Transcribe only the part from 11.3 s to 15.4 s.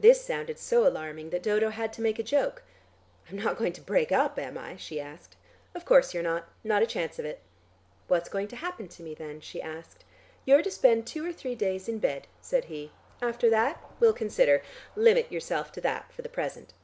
three days in bed," said he. "After that we'll consider. Limit